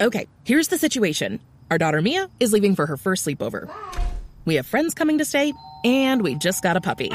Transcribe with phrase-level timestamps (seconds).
[0.00, 1.40] Okay, here's the situation.
[1.70, 3.70] Our daughter Mia is leaving for her first sleepover.
[4.46, 5.52] We have friends coming to stay,
[5.84, 7.12] and we just got a puppy.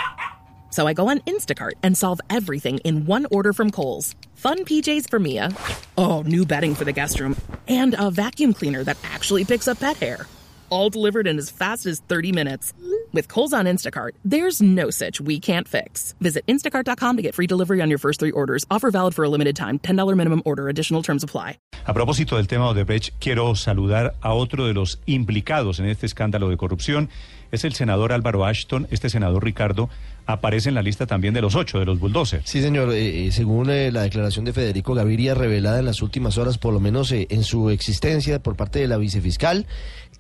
[0.70, 4.14] So I go on Instacart and solve everything in one order from Kohl's.
[4.36, 5.50] Fun PJs for Mia.
[5.98, 7.36] Oh, new bedding for the guest room.
[7.68, 10.28] And a vacuum cleaner that actually picks up pet hair.
[10.70, 12.72] All delivered in as fast as 30 minutes.
[13.16, 16.14] With Kohl's on Instacart, there's no such we can't fix.
[16.20, 18.66] Visit instacart.com to get free delivery on your first three orders.
[18.70, 19.80] Offer valid for a limited time.
[19.80, 20.68] $10 minimum order.
[20.68, 21.58] Additional terms apply.
[21.88, 26.50] A propósito del tema Odebrecht, quiero saludar a otro de los implicados en este escándalo
[26.50, 27.10] de corrupción.
[27.52, 28.88] Es el senador Álvaro Ashton.
[28.92, 29.90] Este senador Ricardo
[30.26, 32.50] aparece en la lista también de los ocho, de los bulldozers.
[32.50, 32.92] Sí, señor.
[32.94, 36.74] Eh, eh, según eh, la declaración de Federico Gaviria revelada en las últimas horas, por
[36.74, 39.66] lo menos eh, en su existencia por parte de la vicefiscal,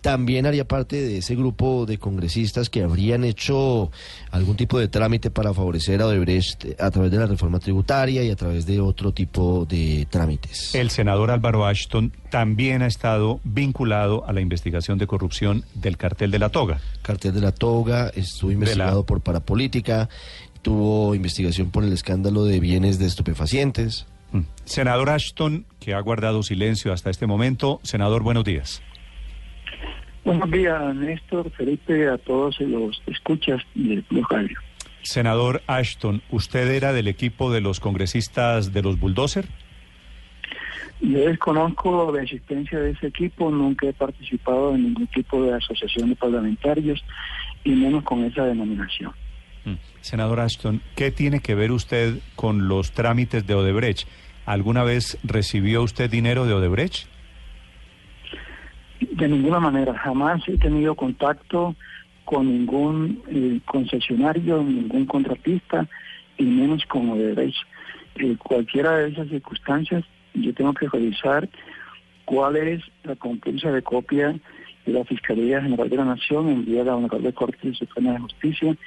[0.05, 3.89] también haría parte de ese grupo de congresistas que habrían hecho
[4.29, 8.29] algún tipo de trámite para favorecer a Odebrecht a través de la reforma tributaria y
[8.29, 10.75] a través de otro tipo de trámites.
[10.75, 16.29] El senador Álvaro Ashton también ha estado vinculado a la investigación de corrupción del cartel
[16.29, 16.81] de la toga.
[17.01, 19.94] Cartel de la toga estuvo investigado por parapolítica,
[20.61, 24.07] tuvo investigación por el escándalo de bienes de estupefacientes.
[24.31, 24.41] Mm.
[24.63, 27.79] Senador Ashton, que ha guardado silencio hasta este momento.
[27.83, 28.81] Senador, buenos días.
[30.23, 34.57] Buenos días, Néstor, Felipe, a todos los escuchas del Blue Radio.
[35.03, 39.45] Senador Ashton, ¿usted era del equipo de los congresistas de los bulldozer?
[40.99, 46.09] Yo desconozco la existencia de ese equipo, nunca he participado en ningún tipo de asociación
[46.09, 47.03] de parlamentarios
[47.63, 49.11] y menos con esa denominación.
[50.01, 54.07] Senador Ashton, ¿qué tiene que ver usted con los trámites de Odebrecht?
[54.45, 57.07] ¿Alguna vez recibió usted dinero de Odebrecht?
[58.99, 61.75] De ninguna manera, jamás he tenido contacto
[62.23, 65.87] con ningún eh, concesionario, ningún contratista
[66.37, 67.57] y menos con Odebrecht.
[68.17, 71.49] Eh, cualquiera de esas circunstancias, yo tengo que revisar
[72.25, 74.35] cuál es la concursa de copia
[74.85, 78.77] de la Fiscalía General de la Nación enviada a Honorable Corte Suprema de Justicia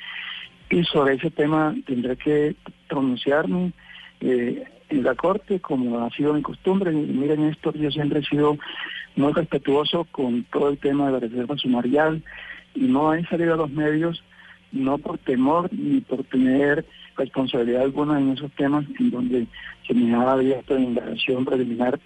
[0.71, 2.57] y sobre ese tema tendré que
[2.89, 3.73] pronunciarme
[4.21, 6.93] eh, en la Corte como ha sido mi costumbre.
[6.93, 8.59] Miren esto, yo siempre he sido
[9.17, 12.23] muy respetuoso con todo el tema de la reserva sumarial
[12.75, 14.23] y no he salido a los medios
[14.71, 16.85] no por temor ni por tener
[17.17, 19.47] responsabilidad alguna en esos temas en donde
[19.87, 21.99] se me ha abierto indagación preliminar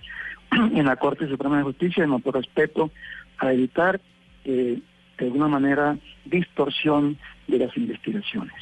[0.53, 2.91] en la Corte Suprema de Justicia, no por respeto
[3.39, 4.01] a evitar
[4.45, 4.79] eh,
[5.23, 7.17] de alguna manera distorsión
[7.47, 8.55] de las investigaciones.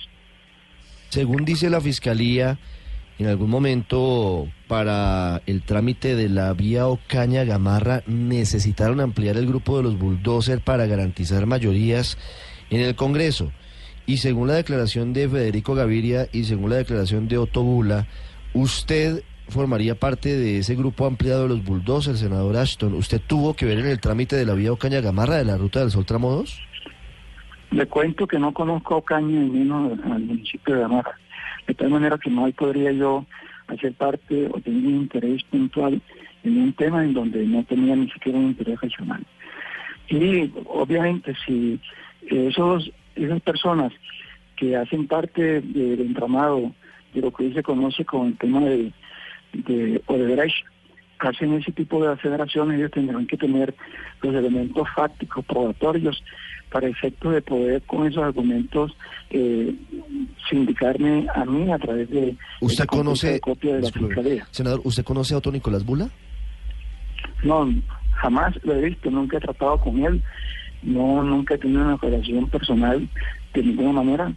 [1.08, 2.58] Según dice la Fiscalía,
[3.18, 9.78] en algún momento para el trámite de la vía Ocaña Gamarra necesitaron ampliar el grupo
[9.78, 12.18] de los bulldozer para garantizar mayorías
[12.68, 13.52] en el Congreso.
[14.04, 18.06] Y según la declaración de Federico Gaviria y según la declaración de Otto Bula,
[18.52, 22.94] usted formaría parte de ese grupo ampliado de los bulldozers, senador Ashton.
[22.94, 25.80] ¿Usted tuvo que ver en el trámite de la vía Ocaña Gamarra de la Ruta
[25.80, 26.60] del Sol Tramo 2?
[27.72, 31.14] Le cuento que no conozco Ocaña ni menos al municipio de Gamarra.
[31.66, 33.26] De tal manera que no podría yo
[33.68, 36.00] hacer parte o tener un interés puntual
[36.42, 39.24] en un tema en donde no tenía ni siquiera un interés regional.
[40.08, 41.80] Y obviamente si
[42.28, 43.92] esos, esas personas
[44.56, 46.72] que hacen parte del entramado
[47.14, 48.92] de lo que hoy se conoce con el tema de,
[49.52, 50.64] de Odebrecht,
[51.18, 53.74] hacen ese tipo de aceleraciones, ellos tendrán que tener
[54.22, 56.22] los elementos fácticos, probatorios,
[56.70, 58.96] para efecto de poder con esos argumentos
[59.30, 59.74] eh,
[60.48, 64.46] sindicarme a mí a través de ¿Usted conoce, de copia de la Fiscalía.
[64.50, 66.08] Senador, ¿usted conoce a Otto Nicolás Bula?
[67.42, 67.68] No,
[68.12, 70.22] jamás lo he visto, nunca he tratado con él,
[70.82, 73.08] no nunca he tenido una relación personal
[73.52, 74.32] de ninguna manera.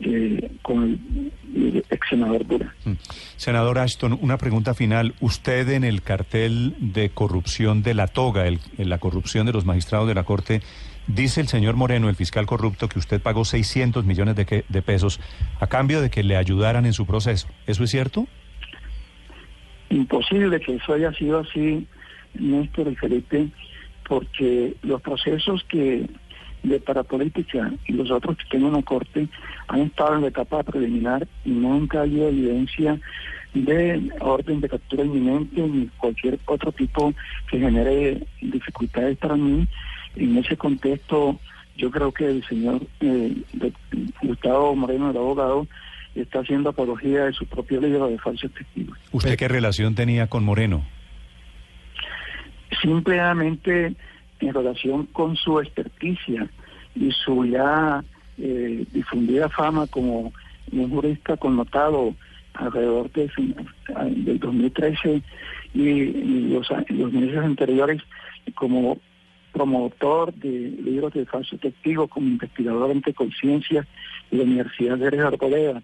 [0.00, 2.72] Eh, con el, ex senador Bula.
[3.36, 5.14] Senador Ashton, una pregunta final.
[5.20, 9.64] Usted en el cartel de corrupción de la toga, el, en la corrupción de los
[9.64, 10.62] magistrados de la Corte,
[11.08, 14.82] dice el señor Moreno, el fiscal corrupto, que usted pagó 600 millones de, que, de
[14.82, 15.18] pesos
[15.58, 17.48] a cambio de que le ayudaran en su proceso.
[17.66, 18.28] ¿Eso es cierto?
[19.90, 21.88] Imposible que eso haya sido así,
[22.34, 23.48] Néstor y Felipe,
[24.06, 26.06] porque los procesos que
[26.62, 29.28] de parapolítica y los otros que tienen una corte
[29.68, 32.98] han estado en la etapa preliminar y nunca ha habido evidencia
[33.54, 37.14] de orden de captura inminente ni cualquier otro tipo
[37.50, 39.66] que genere dificultades para mí.
[40.16, 41.38] En ese contexto,
[41.76, 43.34] yo creo que el señor eh,
[44.22, 45.66] Gustavo Moreno, el abogado,
[46.14, 48.98] está haciendo apología de su propio libro de falsos testigos.
[49.12, 50.84] ¿Usted qué relación tenía con Moreno?
[52.82, 53.94] Simplemente
[54.40, 56.48] en relación con su experticia
[56.94, 58.04] y su ya
[58.38, 60.32] eh, difundida fama como
[60.72, 62.14] un jurista connotado
[62.54, 63.30] alrededor de,
[64.10, 65.22] del 2013
[65.74, 68.02] y, los, los meses anteriores
[68.54, 68.98] como
[69.52, 73.86] promotor de libros de falso testigo, como investigador ante conciencia
[74.30, 75.82] de la Universidad de Arboleda.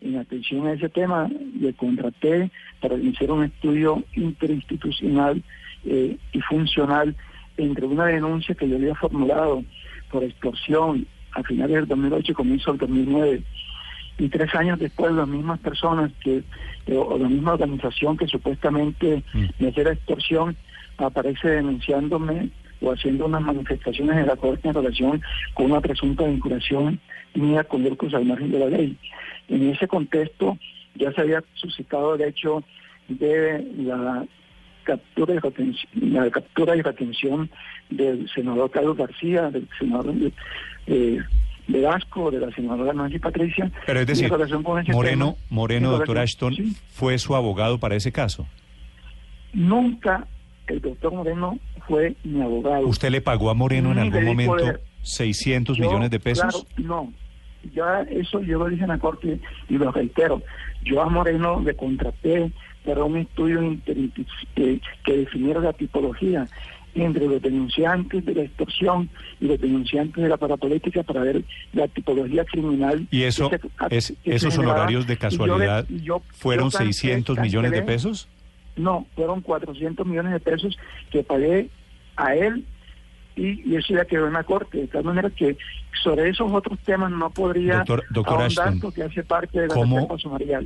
[0.00, 1.28] En atención a ese tema,
[1.60, 2.50] le contraté
[2.80, 5.42] para iniciar un estudio interinstitucional
[5.84, 7.16] eh, y funcional
[7.58, 9.62] entre una denuncia que yo había formulado
[10.10, 13.42] por extorsión a finales del 2008 y comienzo del 2009
[14.18, 16.42] y tres años después las mismas personas que
[16.86, 19.44] eh, o la misma organización que supuestamente mm.
[19.58, 20.56] me hacía extorsión
[20.96, 22.50] aparece denunciándome
[22.80, 25.22] o haciendo unas manifestaciones en la corte en relación
[25.54, 27.00] con una presunta vinculación
[27.34, 28.96] mía con grupos al margen de la ley.
[29.48, 30.58] En ese contexto
[30.94, 32.64] ya se había suscitado el hecho
[33.08, 34.24] de la
[34.88, 37.50] captura y retención, la captura y retención
[37.90, 40.14] del senador Carlos García, del senador
[40.86, 41.18] eh,
[41.66, 43.70] de Vasco, de la senadora Nancy Patricia.
[43.84, 44.32] Pero es decir,
[44.90, 46.54] Moreno, Moreno, doctor Ashton,
[46.88, 48.46] ¿fue su abogado para ese caso?
[49.52, 50.26] Nunca
[50.68, 52.86] el doctor Moreno fue mi abogado.
[52.86, 56.66] ¿Usted le pagó a Moreno en algún momento 600 millones de pesos?
[56.78, 57.12] no,
[57.74, 59.38] ya eso yo lo dije en la corte
[59.68, 60.42] y lo reitero.
[60.82, 62.50] Yo a Moreno le contraté
[62.88, 66.46] para un estudio que, que definiera la tipología
[66.94, 71.44] entre los denunciantes de la extorsión y los denunciantes de la parapolítica para ver
[71.74, 73.06] la tipología criminal.
[73.10, 73.50] ¿Y eso,
[73.90, 75.86] es, esos honorarios de casualidad
[76.32, 78.26] fueron 600 millones de pesos?
[78.76, 80.78] No, fueron 400 millones de pesos
[81.10, 81.68] que pagué
[82.16, 82.64] a él
[83.38, 84.78] y, eso ya quedó en la corte.
[84.78, 85.56] De tal manera que
[86.02, 90.08] sobre esos otros temas no podría doctor, doctor Ashton, porque hace parte de la ¿cómo,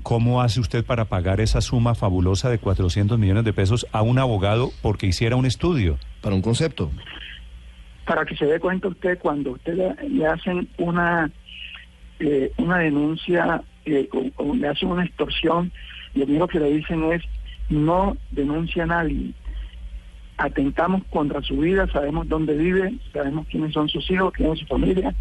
[0.03, 4.19] ¿Cómo hace usted para pagar esa suma fabulosa de 400 millones de pesos a un
[4.19, 5.99] abogado porque hiciera un estudio?
[6.21, 6.91] Para un concepto.
[8.07, 11.31] Para que se dé cuenta usted, cuando usted le, hacen una,
[12.19, 15.71] eh, una denuncia eh, o, le hacen una extorsión,
[16.15, 17.23] lo único que le dicen es
[17.69, 19.33] no denuncia a nadie
[20.37, 24.67] atentamos contra su vida, sabemos dónde vive, sabemos quiénes son sus hijos, quién es su
[24.67, 25.15] familia,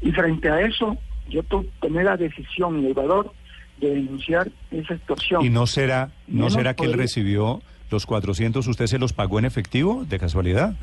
[0.00, 0.96] y frente a eso
[1.28, 1.42] yo
[1.80, 3.32] tomé la decisión y el valor
[3.80, 5.44] de denunciar esa extorsión.
[5.44, 9.44] ¿Y no será, no será que él recibió los 400, usted se los pagó en
[9.44, 10.74] efectivo, de casualidad?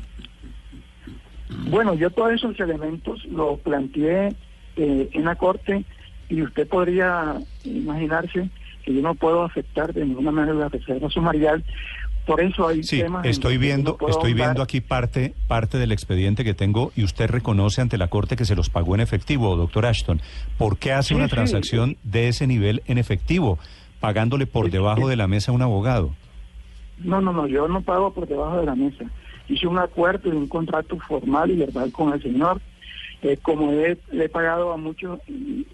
[1.68, 4.34] Bueno, yo todos esos elementos los planteé
[4.76, 5.84] eh, en la corte
[6.28, 8.48] y usted podría imaginarse
[8.84, 11.64] que yo no puedo afectar de ninguna manera la reserva sumarial
[12.30, 16.92] por eso hay sí, estoy viendo, estoy viendo aquí parte, parte del expediente que tengo
[16.94, 20.20] y usted reconoce ante la Corte que se los pagó en efectivo, doctor Ashton.
[20.56, 23.58] ¿Por qué hace una transacción de ese nivel en efectivo,
[23.98, 26.14] pagándole por debajo de la mesa a un abogado?
[26.98, 29.06] No, no, no, yo no pago por debajo de la mesa.
[29.48, 32.60] Hice un acuerdo y un contrato formal y verbal con el señor.
[33.22, 35.18] Eh, como he, he pagado a muchos,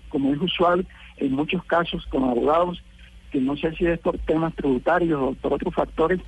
[0.09, 0.87] como es usual
[1.19, 2.83] en muchos casos con abogados,
[3.31, 6.21] que no sé si es por temas tributarios o por otros factores,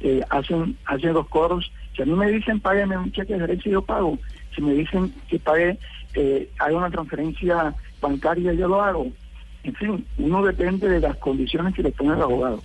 [0.00, 1.70] eh, hacen, hacen los coros.
[1.94, 4.18] Si a mí me dicen págueme un cheque de derecho, yo pago.
[4.54, 5.78] Si me dicen que pague,
[6.14, 9.06] eh, haga una transferencia bancaria, yo lo hago.
[9.64, 12.62] En fin, uno depende de las condiciones que le pone el abogado.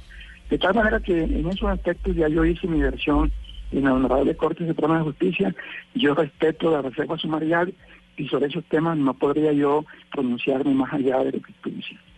[0.50, 3.32] De tal manera que en esos aspectos ya yo hice mi versión
[3.72, 5.56] en la Honorable Corte Suprema de Justicia.
[5.96, 7.74] Yo respeto la reserva sumarial
[8.18, 12.13] y sobre esos temas no podría yo pronunciarme más allá de lo que estoy diciendo.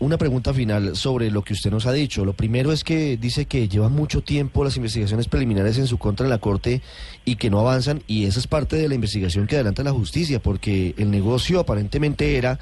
[0.00, 2.24] Una pregunta final sobre lo que usted nos ha dicho.
[2.24, 6.26] Lo primero es que dice que lleva mucho tiempo las investigaciones preliminares en su contra
[6.26, 6.82] en la Corte
[7.24, 10.40] y que no avanzan y esa es parte de la investigación que adelanta la justicia
[10.40, 12.58] porque el negocio aparentemente era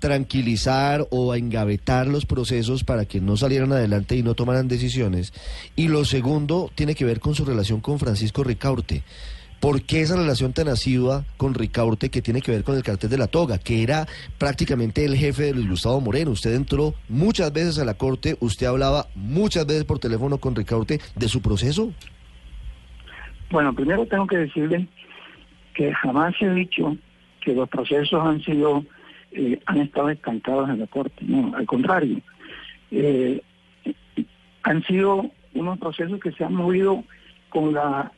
[0.00, 5.32] tranquilizar o engavetar los procesos para que no salieran adelante y no tomaran decisiones.
[5.76, 9.04] Y lo segundo tiene que ver con su relación con Francisco Ricaurte.
[9.60, 13.10] ¿Por qué esa relación tan asidua con Ricaurte que tiene que ver con el cartel
[13.10, 14.06] de la toga, que era
[14.38, 16.30] prácticamente el jefe de Luis Gustavo Moreno?
[16.30, 20.98] Usted entró muchas veces a la corte, usted hablaba muchas veces por teléfono con Ricaurte
[21.14, 21.92] de su proceso.
[23.50, 24.88] Bueno, primero tengo que decirle
[25.74, 26.96] que jamás he dicho
[27.42, 28.82] que los procesos han sido,
[29.32, 31.16] eh, han estado estancados en la corte.
[31.20, 32.18] No, al contrario,
[32.90, 33.42] eh,
[34.62, 37.04] han sido unos procesos que se han movido
[37.50, 38.10] con la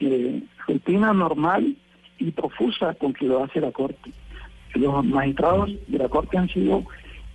[0.00, 1.76] eh, rutina normal
[2.18, 4.10] y profusa con que lo hace la Corte.
[4.74, 6.84] Los magistrados de la Corte han sido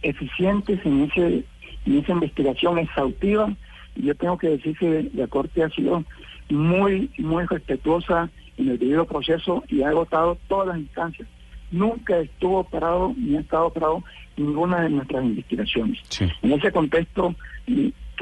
[0.02, 1.44] eficientes en, ese,
[1.86, 3.54] en esa investigación exhaustiva
[3.96, 6.04] y yo tengo que decir que la Corte ha sido
[6.50, 11.28] muy, muy respetuosa en el debido proceso y ha agotado todas las instancias.
[11.72, 14.04] Nunca estuvo parado ni ha estado parado
[14.38, 16.00] ninguna de nuestras investigaciones.
[16.42, 17.36] En ese contexto,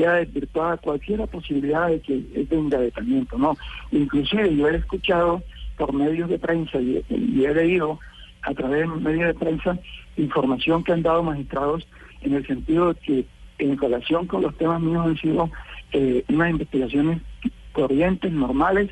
[0.01, 3.55] queda desvirtuada cualquier posibilidad de que es de engavetamiento, ¿no?
[3.91, 5.43] Inclusive yo he escuchado
[5.77, 7.99] por medios de prensa y, he leído
[8.41, 9.77] a través de medios de prensa
[10.17, 11.87] información que han dado magistrados
[12.21, 13.25] en el sentido de que
[13.59, 15.51] en relación con los temas míos han sido
[15.91, 17.21] eh, unas investigaciones
[17.71, 18.89] corrientes, normales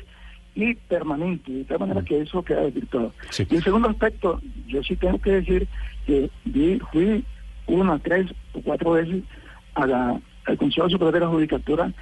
[0.54, 3.12] y permanentes, de tal manera que eso queda desvirtuado.
[3.30, 3.44] Sí.
[3.50, 5.66] Y el segundo aspecto, yo sí tengo que decir
[6.06, 7.24] que vi, fui
[7.66, 9.24] una, tres o cuatro veces
[9.74, 11.92] a la, al Consejo Superior de la Judicatura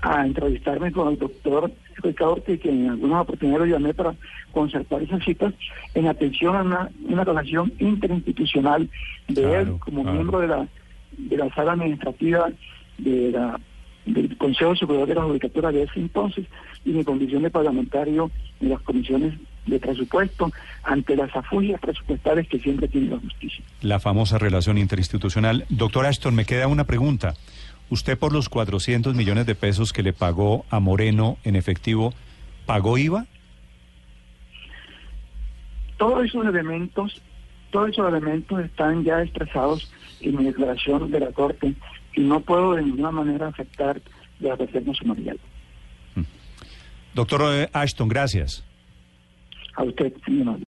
[0.00, 4.14] a entrevistarme con el doctor Ricardo Ortiz, que en algunas oportunidades lo llamé para
[4.52, 5.54] concertar esas citas
[5.94, 8.88] en atención a una, una relación interinstitucional
[9.28, 10.14] de Claro, él como claro.
[10.14, 10.68] miembro de la,
[11.16, 12.50] de la sala administrativa
[12.98, 13.58] de la,
[14.04, 16.46] del Consejo Superior de la Judicatura de ese entonces
[16.84, 18.30] y mi condición de parlamentario
[18.60, 19.34] en las comisiones
[19.66, 20.50] de presupuesto
[20.82, 23.64] ante las afugias presupuestales que siempre tiene la justicia.
[23.82, 25.64] La famosa relación interinstitucional.
[25.68, 27.34] Doctor Ashton, me queda una pregunta.
[27.90, 32.12] ¿Usted por los 400 millones de pesos que le pagó a Moreno en efectivo,
[32.64, 33.26] pagó IVA?
[35.96, 37.22] Todos esos elementos,
[37.70, 41.74] todos esos elementos están ya expresados en mi declaración de la Corte
[42.14, 44.00] y no puedo de ninguna manera afectar
[44.40, 45.38] la reserva sumarial.
[47.14, 48.62] Doctor eh, Ashton, gracias.
[49.76, 50.58] A usted, señor.